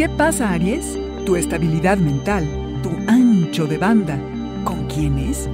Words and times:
¿Qué 0.00 0.08
pasa, 0.08 0.54
Aries? 0.54 0.98
Tu 1.26 1.36
estabilidad 1.36 1.98
mental, 1.98 2.48
tu 2.82 2.88
ancho 3.06 3.66
de 3.66 3.76
banda, 3.76 4.18
¿con 4.64 4.86
quién 4.86 5.18
es? 5.18 5.46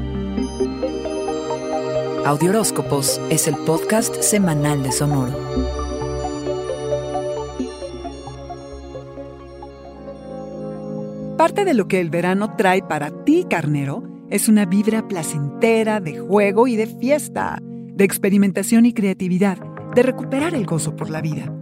Audioróscopos 2.24 3.20
es 3.28 3.48
el 3.48 3.56
podcast 3.56 4.14
semanal 4.22 4.84
de 4.84 4.92
Sonoro. 4.92 5.32
Parte 11.36 11.64
de 11.64 11.74
lo 11.74 11.88
que 11.88 11.98
el 11.98 12.10
verano 12.10 12.54
trae 12.54 12.82
para 12.82 13.24
ti, 13.24 13.46
carnero, 13.50 14.04
es 14.30 14.48
una 14.48 14.64
vibra 14.64 15.08
placentera 15.08 15.98
de 15.98 16.20
juego 16.20 16.68
y 16.68 16.76
de 16.76 16.86
fiesta, 16.86 17.58
de 17.60 18.04
experimentación 18.04 18.86
y 18.86 18.92
creatividad, 18.92 19.58
de 19.96 20.04
recuperar 20.04 20.54
el 20.54 20.66
gozo 20.66 20.94
por 20.94 21.10
la 21.10 21.20
vida. 21.20 21.52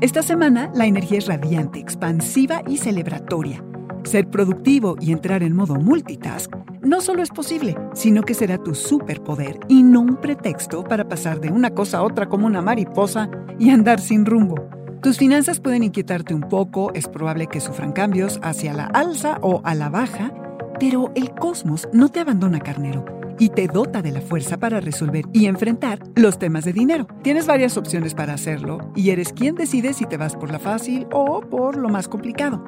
Esta 0.00 0.22
semana 0.22 0.70
la 0.74 0.86
energía 0.86 1.18
es 1.18 1.26
radiante, 1.26 1.78
expansiva 1.78 2.62
y 2.66 2.78
celebratoria. 2.78 3.62
Ser 4.04 4.30
productivo 4.30 4.96
y 4.98 5.12
entrar 5.12 5.42
en 5.42 5.54
modo 5.54 5.74
multitask 5.74 6.50
no 6.80 7.02
solo 7.02 7.22
es 7.22 7.28
posible, 7.28 7.76
sino 7.92 8.22
que 8.22 8.32
será 8.32 8.56
tu 8.56 8.74
superpoder 8.74 9.60
y 9.68 9.82
no 9.82 10.00
un 10.00 10.16
pretexto 10.16 10.84
para 10.84 11.06
pasar 11.06 11.38
de 11.42 11.50
una 11.50 11.74
cosa 11.74 11.98
a 11.98 12.02
otra 12.02 12.30
como 12.30 12.46
una 12.46 12.62
mariposa 12.62 13.30
y 13.58 13.68
andar 13.68 14.00
sin 14.00 14.24
rumbo. 14.24 14.70
Tus 15.02 15.18
finanzas 15.18 15.60
pueden 15.60 15.82
inquietarte 15.82 16.32
un 16.32 16.48
poco, 16.48 16.94
es 16.94 17.06
probable 17.06 17.46
que 17.46 17.60
sufran 17.60 17.92
cambios 17.92 18.40
hacia 18.42 18.72
la 18.72 18.86
alza 18.86 19.36
o 19.42 19.60
a 19.64 19.74
la 19.74 19.90
baja, 19.90 20.32
pero 20.78 21.12
el 21.14 21.34
cosmos 21.34 21.86
no 21.92 22.08
te 22.08 22.20
abandona, 22.20 22.60
carnero, 22.60 23.04
y 23.40 23.48
te 23.48 23.66
dota 23.66 24.02
de 24.02 24.12
la 24.12 24.20
fuerza 24.20 24.58
para 24.58 24.78
resolver 24.80 25.24
y 25.32 25.46
enfrentar 25.46 25.98
los 26.14 26.38
temas 26.38 26.64
de 26.64 26.72
dinero. 26.72 27.08
Tienes 27.22 27.46
varias 27.46 27.76
opciones 27.76 28.14
para 28.14 28.34
hacerlo 28.34 28.92
y 28.94 29.10
eres 29.10 29.32
quien 29.32 29.56
decide 29.56 29.94
si 29.94 30.04
te 30.04 30.18
vas 30.18 30.36
por 30.36 30.52
la 30.52 30.60
fácil 30.60 31.08
o 31.10 31.40
por 31.40 31.76
lo 31.76 31.88
más 31.88 32.06
complicado. 32.06 32.62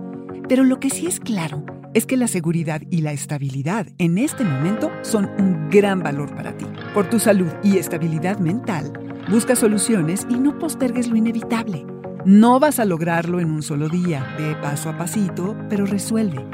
Pero 0.49 0.65
lo 0.65 0.81
que 0.81 0.91
sí 0.91 1.07
es 1.07 1.21
claro 1.21 1.65
es 1.95 2.07
que 2.07 2.17
la 2.17 2.27
seguridad 2.27 2.81
y 2.91 3.03
la 3.03 3.13
estabilidad 3.13 3.87
en 3.99 4.17
este 4.17 4.45
momento 4.45 4.91
son 5.03 5.31
un 5.39 5.69
gran 5.71 6.03
valor 6.03 6.35
para 6.35 6.57
ti. 6.57 6.67
Por 6.95 7.09
tu 7.09 7.21
salud 7.21 7.51
y 7.63 7.77
estabilidad 7.77 8.39
mental, 8.39 8.93
busca 9.31 9.55
soluciones 9.55 10.27
y 10.31 10.39
no 10.39 10.59
postergues 10.59 11.09
lo 11.09 11.17
inevitable. 11.17 11.87
No 12.25 12.61
vas 12.61 12.79
a 12.79 12.85
lograrlo 12.85 13.41
en 13.41 13.51
un 13.51 13.63
solo 13.63 13.89
día, 13.89 14.35
de 14.39 14.55
paso 14.57 14.89
a 14.89 14.97
pasito, 14.97 15.57
pero 15.69 15.85
resuelve. 15.85 16.47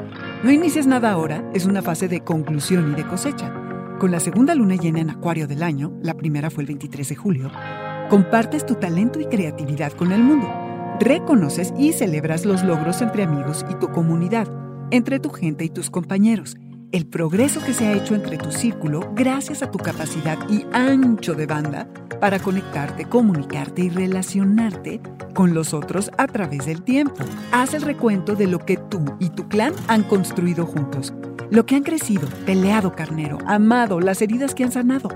No 0.43 0.51
inicies 0.51 0.87
nada 0.87 1.11
ahora, 1.11 1.49
es 1.53 1.65
una 1.65 1.81
fase 1.81 2.07
de 2.07 2.21
conclusión 2.21 2.91
y 2.91 2.95
de 2.95 3.05
cosecha. 3.05 3.53
Con 3.99 4.11
la 4.11 4.21
segunda 4.21 4.55
luna 4.55 4.75
llena 4.75 5.01
en 5.01 5.09
Acuario 5.09 5.45
del 5.45 5.61
año, 5.61 5.91
la 6.01 6.13
primera 6.13 6.49
fue 6.49 6.63
el 6.63 6.67
23 6.67 7.09
de 7.09 7.15
julio, 7.17 7.51
compartes 8.09 8.65
tu 8.65 8.75
talento 8.75 9.19
y 9.19 9.25
creatividad 9.25 9.91
con 9.91 10.13
el 10.13 10.23
mundo. 10.23 10.47
Reconoces 11.01 11.73
y 11.77 11.91
celebras 11.91 12.45
los 12.45 12.63
logros 12.63 13.01
entre 13.01 13.23
amigos 13.23 13.65
y 13.69 13.75
tu 13.75 13.89
comunidad, 13.89 14.47
entre 14.91 15.19
tu 15.19 15.31
gente 15.31 15.65
y 15.65 15.69
tus 15.69 15.89
compañeros 15.89 16.55
el 16.91 17.05
progreso 17.05 17.63
que 17.63 17.73
se 17.73 17.85
ha 17.85 17.93
hecho 17.93 18.15
entre 18.15 18.37
tu 18.37 18.51
círculo 18.51 19.11
gracias 19.13 19.61
a 19.61 19.69
tu 19.69 19.77
capacidad 19.77 20.37
y 20.49 20.65
ancho 20.71 21.35
de 21.35 21.45
banda 21.45 21.87
para 22.19 22.39
conectarte, 22.39 23.05
comunicarte 23.05 23.83
y 23.83 23.89
relacionarte 23.89 24.99
con 25.35 25.53
los 25.53 25.73
otros 25.75 26.09
a 26.17 26.25
través 26.25 26.65
del 26.65 26.81
tiempo. 26.81 27.23
Haz 27.51 27.75
el 27.75 27.83
recuento 27.83 28.35
de 28.35 28.47
lo 28.47 28.59
que 28.59 28.77
tú 28.77 29.03
y 29.19 29.29
tu 29.29 29.47
clan 29.47 29.73
han 29.87 30.03
construido 30.03 30.65
juntos, 30.65 31.13
lo 31.51 31.65
que 31.65 31.75
han 31.75 31.83
crecido, 31.83 32.27
peleado 32.45 32.93
carnero, 32.93 33.37
amado, 33.45 33.99
las 33.99 34.21
heridas 34.21 34.53
que 34.53 34.63
han 34.63 34.71
sanado. 34.71 35.09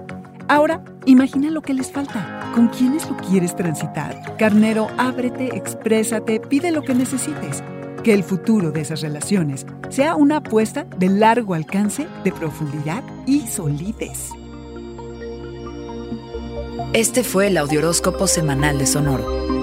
Ahora, 0.47 0.83
imagina 1.05 1.49
lo 1.49 1.61
que 1.61 1.73
les 1.73 1.91
falta. 1.91 2.51
¿Con 2.53 2.67
quiénes 2.67 3.09
lo 3.09 3.17
quieres 3.17 3.55
transitar? 3.55 4.35
Carnero, 4.37 4.87
ábrete, 4.97 5.55
exprésate, 5.55 6.39
pide 6.39 6.71
lo 6.71 6.81
que 6.81 6.93
necesites 6.93 7.63
que 8.03 8.13
el 8.13 8.23
futuro 8.23 8.71
de 8.71 8.81
esas 8.81 9.01
relaciones 9.01 9.65
sea 9.89 10.15
una 10.15 10.37
apuesta 10.37 10.83
de 10.97 11.07
largo 11.07 11.53
alcance, 11.53 12.05
de 12.23 12.31
profundidad 12.33 13.01
y 13.25 13.47
solidez. 13.47 14.29
Este 16.91 17.23
fue 17.23 17.47
el 17.47 17.57
Audioróscopo 17.57 18.27
Semanal 18.27 18.77
de 18.77 18.85
Sonoro. 18.85 19.62